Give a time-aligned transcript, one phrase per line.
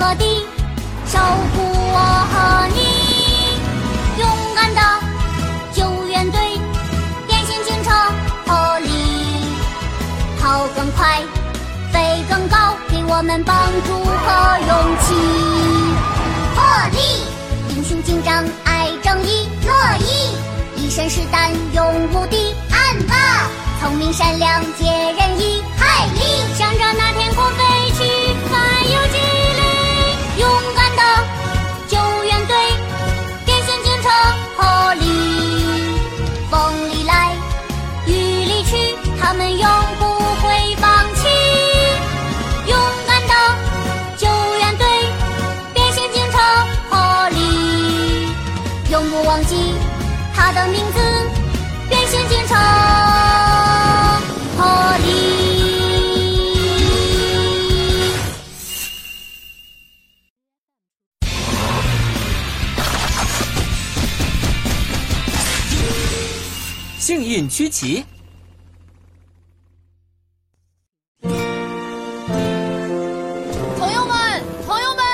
[0.00, 0.24] 天和地，
[1.06, 1.60] 守护
[1.92, 1.98] 我
[2.32, 2.80] 和你。
[4.18, 4.80] 勇敢的
[5.74, 6.40] 救援队，
[7.26, 7.90] 变形警车
[8.46, 9.44] 破例，
[10.40, 11.22] 跑更快，
[11.92, 13.54] 飞更高，给我们帮
[13.86, 15.14] 助和勇气。
[16.54, 20.34] 破例，英雄警长爱正义，乐意，
[20.82, 22.54] 一身是胆勇无敌。
[22.70, 23.46] 安娜，
[23.80, 25.62] 聪明善良解人意。
[25.76, 27.29] 海莉，向着那天
[50.52, 50.98] 他的名字，
[51.88, 52.56] 变形警车
[54.56, 54.66] 破
[54.98, 55.06] 例。
[66.98, 68.04] 幸运曲奇，
[71.22, 71.30] 朋
[73.92, 75.04] 友们，朋友们，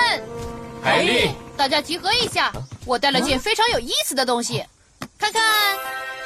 [1.58, 2.50] 大家集合一下，
[2.86, 4.64] 我带了件非常有意思的东西，
[5.19, 5.42] 看看，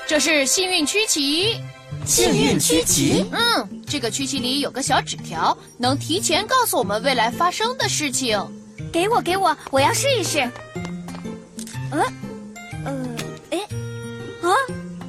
[0.06, 1.60] 这是幸运曲奇。
[2.04, 8.40] 幸运曲奇，嗯，这个曲奇里有个小纸条，能提前告诉我们未来发生的事情。
[8.92, 10.38] 给我，给我，我要试一试。
[11.92, 12.02] 呃，
[12.84, 13.06] 呃，
[13.50, 13.58] 哎，
[14.42, 14.50] 啊，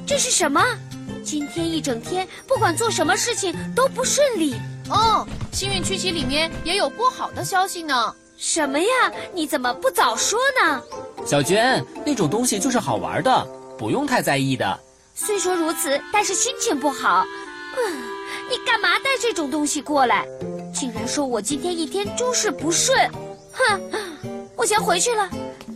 [0.06, 0.62] 这是什么？
[1.24, 4.54] 今天一整天，不管做什么事情都不顺利。
[4.90, 8.14] 哦，幸运曲奇里面也有不好的消息呢。
[8.36, 9.12] 什么呀？
[9.32, 10.82] 你怎么不早说呢？
[11.24, 13.48] 小娟，那种东西就是好玩的，
[13.82, 14.78] 不用太在意的。
[15.12, 17.24] 虽说如此，但是心情不好。
[17.76, 18.02] 嗯，
[18.48, 20.24] 你干嘛带这种东西过来？
[20.72, 22.96] 竟然说我今天一天诸事不顺。
[23.52, 23.80] 哼，
[24.54, 25.28] 我先回去了，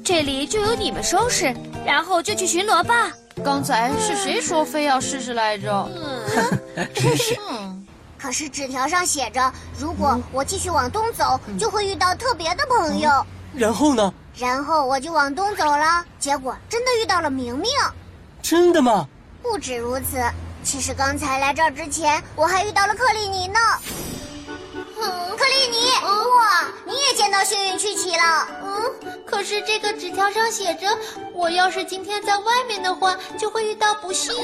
[0.05, 1.53] 这里就由你们收拾，
[1.85, 3.11] 然后就去巡逻吧。
[3.45, 5.91] 刚才是谁说非要试试来着？
[6.95, 7.85] 真是，嗯，
[8.17, 13.11] 可是纸条上写着，如果我继续往东走，就会遇到特别的朋友。
[13.53, 14.15] 然后呢？
[14.39, 17.71] 然后我就往东走了，结果真的遇到了明明。
[18.43, 19.09] 真的吗？
[19.43, 20.23] 不止如此，
[20.63, 23.59] 其实刚才来这儿之前，我还遇到了克里尼呢。
[24.99, 28.47] 嗯克里尼，哇，你也见到幸运曲奇了。
[28.63, 30.87] 嗯，可是这个纸条上写着，
[31.33, 34.35] 我要是今天在外面的话，就会遇到不幸，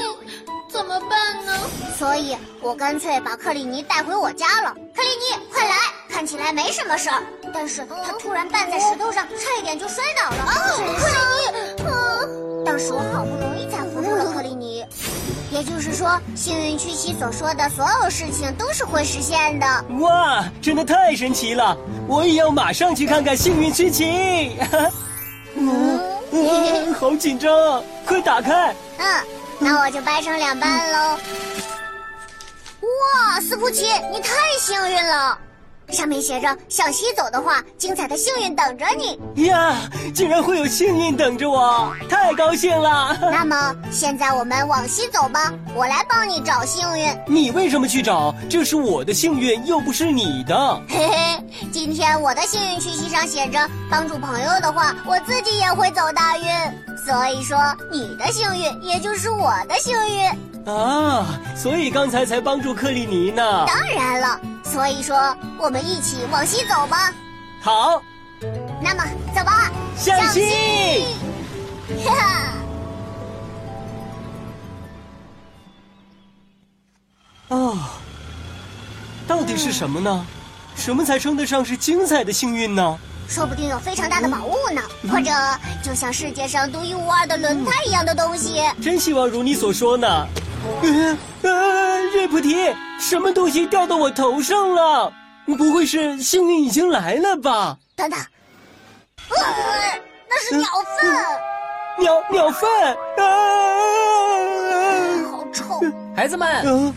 [0.69, 1.53] 怎么办呢？
[1.97, 4.73] 所以我干脆把克里尼带回我家了。
[4.95, 5.75] 克里尼，快来！
[6.23, 7.21] 看起来没什么事儿，
[7.53, 10.45] 但是他突然绊在石头上，差一点就摔倒了。
[10.47, 14.85] 克里尼，嗯，当时我好不容易才扶住了克里尼。
[15.51, 19.85] 也就是说，幸运曲奇所说的所有事情都是会实现的。
[19.99, 21.77] 哇，真的太神奇了！
[22.07, 24.57] 我也要马上去看看幸运曲奇。
[25.55, 25.99] 嗯，
[26.31, 27.81] 嗯好紧张啊！
[28.07, 28.73] 快打开。
[28.97, 29.25] 嗯，
[29.59, 31.19] 那我就掰成两半喽。
[32.79, 35.37] 哇，斯普奇，你太幸运了！
[35.93, 39.45] 上面写着向西走的话，精彩的幸运等着你。
[39.45, 39.75] 呀，
[40.13, 43.15] 竟然会有幸运等着我，太高兴了！
[43.31, 47.07] 那么现在我们往西走吧，我来帮你找幸运。
[47.27, 48.33] 你为什么去找？
[48.49, 50.81] 这是我的幸运，又不是你的。
[50.89, 56.45] 嘿嘿，今天我的幸运曲奇上写着，帮助朋友的话，我自己也会走大运。
[57.05, 57.57] 所以说，
[57.91, 60.73] 你的幸运也就是我的幸运。
[60.73, 63.65] 啊，所以刚才才帮助克里尼呢。
[63.67, 67.13] 当然了，所以说我们一起往西走吧。
[67.61, 68.01] 好，
[68.81, 69.03] 那么
[69.35, 71.05] 走吧，向西。
[72.05, 72.53] 哈哈。
[77.49, 77.77] 哦，
[79.27, 80.25] 到底是什么呢？
[80.75, 82.97] 什么才称得上是精彩的幸运呢？
[83.27, 84.81] 说不定有非常大的宝物呢，
[85.11, 85.31] 或者
[85.83, 88.61] 就像世界上独一无二的轮胎一样的东西。
[88.81, 90.27] 真希望如你所说呢。
[90.81, 92.55] 呃呃，瑞普提，
[92.99, 95.11] 什么东西掉到我头上了？
[95.45, 97.77] 不会是幸运已经来了吧？
[97.97, 98.17] 等等，
[99.29, 99.35] 呃，
[100.29, 100.65] 那是鸟
[101.01, 101.11] 粪，
[101.99, 102.69] 鸟鸟粪
[103.17, 103.25] 啊！
[105.29, 105.81] 好臭。
[106.15, 106.93] 孩子们，嗯，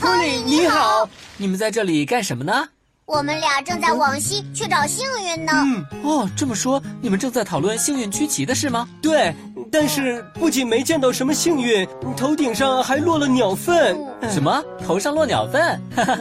[0.00, 1.06] 托里你好，
[1.36, 2.68] 你们在这里干什么呢？
[3.06, 5.52] 我们俩正在往西去找幸运呢。
[5.54, 8.88] 嗯，哦，这么说，你们正在讨论幸运曲奇的事吗？
[9.02, 9.34] 对，
[9.70, 11.86] 但是不仅没见到什么幸运，
[12.16, 13.94] 头顶上还落了鸟粪。
[14.30, 14.64] 什么？
[14.86, 15.78] 头上落鸟粪？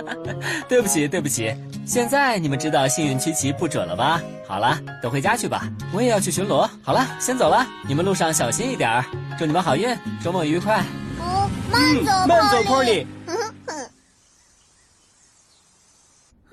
[0.68, 1.56] 对不起，对不起。
[1.86, 4.22] 现在你们知道幸运曲奇不准了吧？
[4.46, 5.66] 好了，都回家去吧。
[5.94, 6.70] 我也要去巡逻。
[6.84, 7.66] 好了，先走了。
[7.88, 9.06] 你们路上小心一点儿。
[9.40, 10.84] 祝你们好运，周末愉快。
[11.20, 13.06] 哦，慢走，嗯慢走，Polly。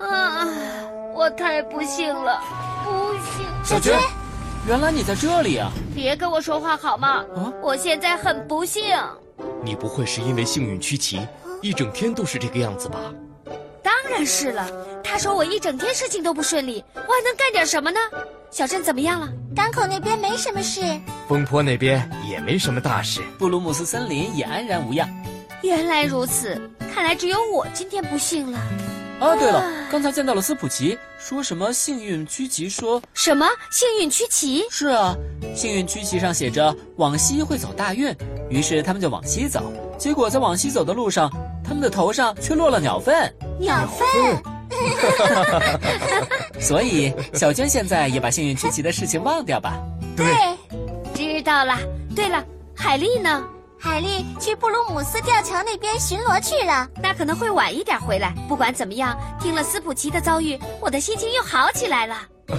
[0.01, 0.47] 啊，
[1.13, 2.41] 我太不幸了，
[2.83, 3.45] 不幸。
[3.63, 3.99] 小娟，
[4.67, 5.71] 原来你在这里啊！
[5.93, 7.23] 别跟我说话好吗？
[7.35, 8.83] 啊我现在很不幸。
[9.63, 11.21] 你不会是因为幸运曲奇，
[11.61, 12.99] 一整天都是这个样子吧？
[13.83, 14.67] 当然是了。
[15.03, 17.99] 他说我一整天事情都不顺利，我还能干点什么呢？
[18.49, 19.29] 小镇怎么样了？
[19.55, 20.81] 港口那边没什么事，
[21.27, 23.21] 风坡那边也没什么大事。
[23.37, 25.09] 布鲁姆斯森林也安然无恙。
[25.61, 26.59] 原来如此，
[26.93, 28.59] 看来只有我今天不幸了。
[29.21, 34.65] 啊，对了，刚才见到了斯普奇，说什么幸运曲奇说，什么幸运曲奇？
[34.71, 35.15] 是啊，
[35.55, 38.11] 幸运曲奇上写着往西会走大运，
[38.49, 39.71] 于是他们就往西走。
[39.95, 41.31] 结果在往西走的路上，
[41.63, 43.31] 他们的头上却落了鸟粪。
[43.59, 44.41] 鸟粪。
[46.59, 49.79] 所以小娟现在也把幸运曲奇的事情忘掉吧。
[50.17, 50.25] 对，
[51.13, 51.77] 知道了。
[52.15, 52.43] 对了，
[52.75, 53.43] 海丽呢？
[53.83, 56.87] 海莉去布鲁姆斯吊桥那边巡逻去了。
[57.01, 58.31] 那可能会晚一点回来。
[58.47, 62.15] 不管怎么样，听了斯普奇的遭遇，我的心情又好起来了。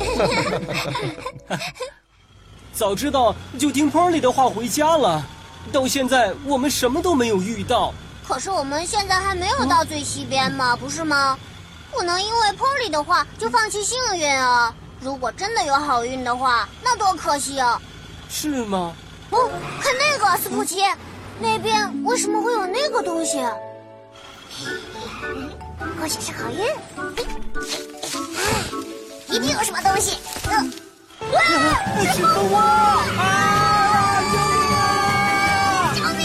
[2.74, 5.24] 早知道就听 Polly 的话回家了。
[5.70, 7.94] 到现在我们什么都没有遇到。
[8.26, 11.38] 可是我们现在还没有到最西边嘛，不是吗？
[11.92, 14.74] 不能因为 Polly 的话就放弃幸运啊！
[15.00, 17.80] 如果真的有好运的话，那多可惜啊！
[18.28, 18.92] 是吗？
[19.30, 20.82] 哦，看那个斯普奇，
[21.42, 23.42] 那边为什么会有那个东西？
[26.00, 26.64] 或许是好运，
[28.38, 28.46] 哎，
[29.28, 30.16] 一定有什么东西。
[30.48, 30.70] 嗯，
[32.12, 34.22] 是蜂窝啊！
[34.32, 35.92] 救命啊！
[35.96, 36.22] 救命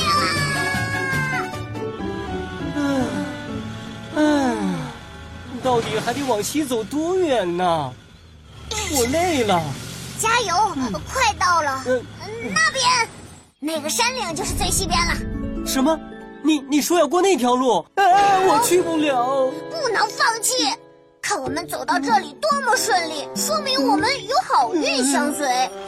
[2.76, 2.86] 啊
[4.18, 4.20] 唉，
[5.64, 7.92] 到底还得往西走多远呢？
[8.96, 9.60] 我累了。
[10.20, 10.54] 加油，
[11.12, 11.84] 快到了。
[11.88, 12.06] 嗯，
[12.54, 13.10] 那边，
[13.60, 15.14] 那个山岭就是最西边了。
[15.66, 16.00] 什么？
[16.44, 17.84] 你你说要过那条路？
[17.96, 19.52] 哎，我去不了。
[19.72, 20.54] 不能放弃！
[21.20, 25.48] 看我们走到这里多么顺利，说明我们有好运相随。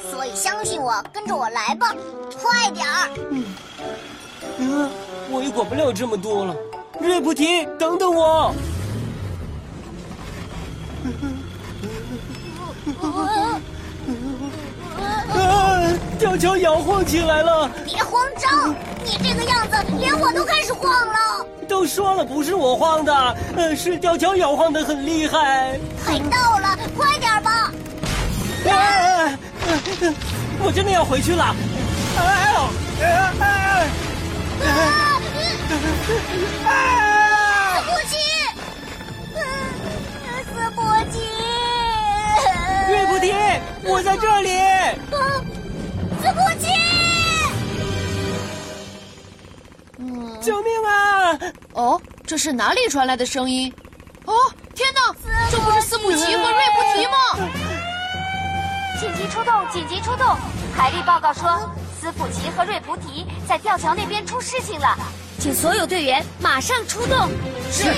[0.10, 1.96] 所以相信我，跟着我来吧，
[2.42, 3.10] 快点儿！
[4.58, 4.90] 嗯，
[5.30, 6.56] 我也管不了这么多了。
[7.00, 8.48] 瑞普提，等等我！
[8.48, 8.54] 啊！
[16.20, 17.72] 吊桥摇晃起来了。
[17.86, 18.76] 别慌张，
[19.06, 21.46] 你这个样子，连我都开始晃了。
[21.66, 23.14] 都说了不是我晃的，
[23.56, 25.80] 呃，是吊桥摇晃的很厉害。
[26.04, 27.72] 快到了，快点吧！
[28.70, 29.40] 啊！
[30.62, 31.56] 我真的要回去了。
[32.18, 32.70] 哎呦！
[33.02, 33.08] 哎
[33.40, 33.88] 哎
[37.80, 38.18] 斯普奇，
[39.36, 39.40] 嗯
[40.44, 40.78] 斯普
[41.14, 41.18] 奇，
[42.90, 43.34] 瑞普提，
[43.90, 44.60] 我在这里。
[44.60, 45.16] 啊
[46.22, 46.68] 斯普奇，
[50.42, 51.40] 救命啊！
[51.74, 53.74] 哦，这是哪里传来的声音？
[54.26, 54.34] 哦，
[54.76, 55.16] 天哪，
[55.50, 57.18] 这不是斯普奇和瑞普提吗？
[59.00, 59.66] 紧急出动！
[59.72, 60.36] 紧急出动！
[60.76, 61.72] 海莉报告说，
[62.02, 64.98] 斯普奇和瑞普提在吊桥那边出事情了，
[65.40, 67.30] 请所有队员马上出动。
[67.72, 67.84] 是。
[67.84, 67.92] 斯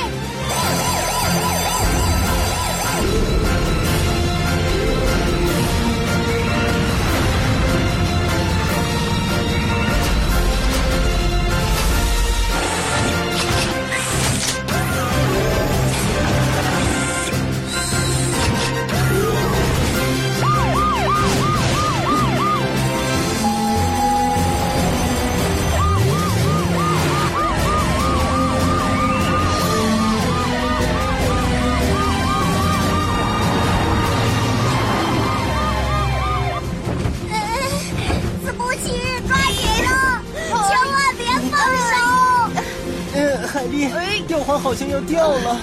[43.86, 45.60] 呃，海丽，吊环好像要掉了。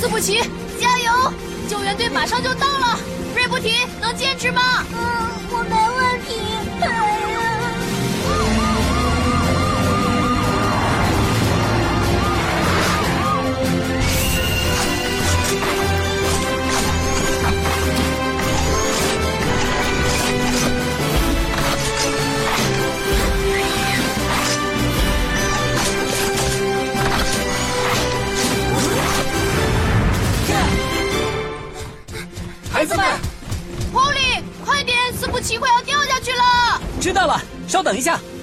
[0.00, 0.40] 斯普奇，
[0.80, 1.32] 加油！
[1.68, 2.98] 救援队马上就到了。
[3.34, 4.84] 瑞布提，能坚持吗？
[4.92, 4.98] 嗯，
[5.50, 5.76] 我没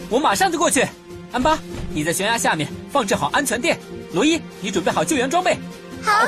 [0.09, 0.85] 我马上就过去。
[1.31, 1.59] 安巴，
[1.93, 3.77] 你在悬崖下面放置好安全垫。
[4.13, 5.57] 罗伊，你准备好救援装备。
[6.01, 6.27] 好。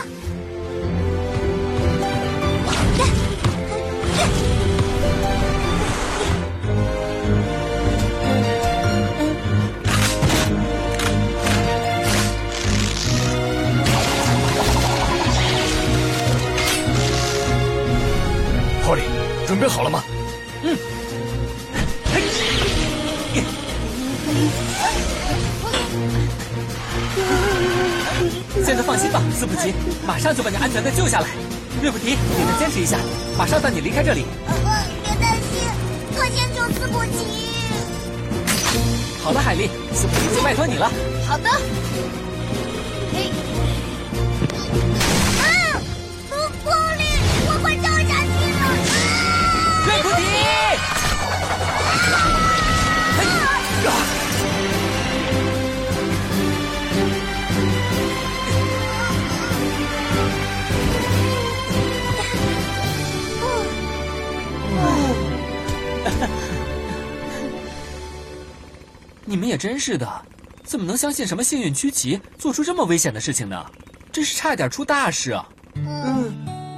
[18.85, 19.03] 霍利，
[19.47, 20.03] 准备好了吗？
[28.89, 29.71] 放心吧，斯普奇，
[30.03, 31.27] 马上就把你安全的救下来。
[31.79, 32.97] 瑞普提，你再坚持一下，
[33.37, 34.25] 马上带你离开这里。
[34.47, 35.61] 呃，别担心，
[36.17, 37.19] 我先救斯普奇。
[39.23, 40.91] 好了，海莉，斯普奇就拜托你了。
[41.27, 41.51] 好的。
[43.13, 43.29] 嘿，
[69.39, 70.07] 们也真是的，
[70.63, 73.65] 怎么能相信什么幸运曲奇做出这么危险的事情呢？
[74.11, 75.47] 真是差点出大事啊！
[75.75, 76.33] 嗯，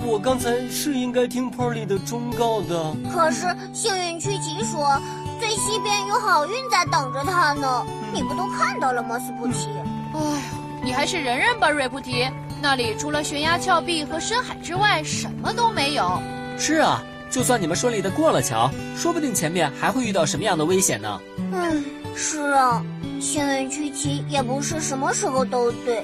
[0.05, 2.93] 我刚才是应该听 Polly 的忠告的。
[3.11, 5.01] 可是幸运曲奇说，
[5.39, 7.85] 最西边有好运在等着他呢。
[8.13, 9.69] 你不都看到了吗，斯普奇？
[10.13, 10.41] 哎，
[10.83, 12.27] 你还是忍忍吧，瑞普提。
[12.61, 16.21] 那里除了悬崖峭壁和深海之外，什么都没有。
[16.57, 21.21] 是啊，就算你们顺利的过了桥，说不定前面还会遇到什么样的危险呢？
[21.53, 21.83] 嗯，
[22.15, 22.83] 是啊，
[23.19, 26.03] 幸运曲奇也不是什么时候都对。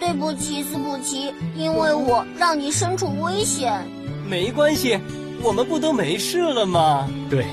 [0.00, 3.84] 对不起，斯普奇，因为我让你身处危险。
[4.28, 4.96] 没关系，
[5.42, 7.10] 我们不都没事了吗？
[7.28, 7.44] 对，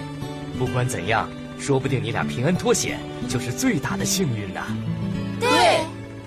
[0.60, 4.62] 不管怎样，说不定你俩平安脱险，就是最大的幸运呢。
[5.40, 5.80] 对，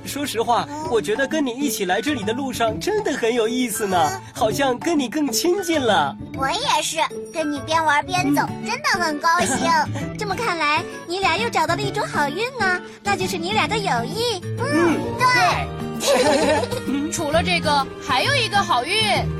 [0.09, 6.17] 说实话，我觉得跟你一起来这里的路上真的很有意思呢，好像跟你更亲近了。
[6.37, 6.97] 我也是，
[7.33, 9.71] 跟你边玩边走，真的很高兴。
[10.19, 14.41] 这么看来，你俩又找到了一种好运呢，那就是你俩的友谊。
[14.59, 15.69] 嗯，对。
[17.13, 18.95] 除了这个，还有一个好运，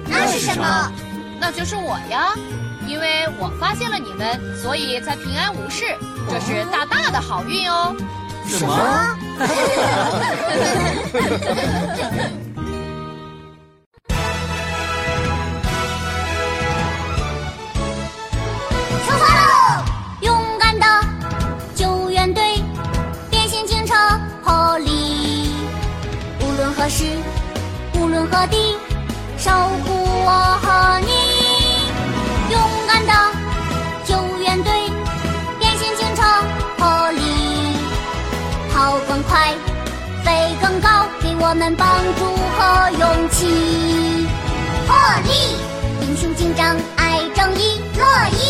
[0.07, 0.93] 那是什么？
[1.41, 2.35] 那就是我呀，
[2.89, 5.85] 因为我发现了你们，所以才平安无事，
[6.29, 7.95] 这是大大的好运哦。
[8.49, 8.75] 什么？
[19.05, 19.85] 出发喽！
[20.23, 20.87] 勇敢的
[21.75, 22.43] 救援队，
[23.31, 23.95] 变形警车
[24.43, 25.53] 合力
[26.41, 27.05] 无论何时，
[27.95, 28.77] 无论何地，
[40.29, 42.21] 飞更高，给我们帮助
[42.53, 43.47] 和勇气。
[44.87, 44.95] 破
[45.25, 45.57] 例，
[46.03, 48.05] 英雄警长爱正义，乐
[48.37, 48.43] 意，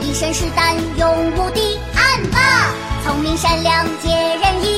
[0.00, 2.38] 一身是胆勇无敌，暗霸，
[3.04, 4.08] 聪明善良解
[4.42, 4.69] 人意，